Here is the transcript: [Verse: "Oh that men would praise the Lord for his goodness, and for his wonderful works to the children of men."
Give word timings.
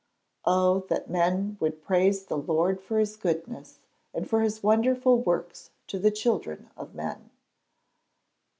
[Verse: 0.01 0.41
"Oh 0.45 0.79
that 0.89 1.11
men 1.11 1.57
would 1.59 1.83
praise 1.83 2.23
the 2.25 2.35
Lord 2.39 2.81
for 2.81 2.97
his 2.97 3.15
goodness, 3.15 3.77
and 4.15 4.27
for 4.27 4.41
his 4.41 4.63
wonderful 4.63 5.19
works 5.21 5.69
to 5.85 5.99
the 5.99 6.09
children 6.09 6.71
of 6.75 6.95
men." 6.95 7.29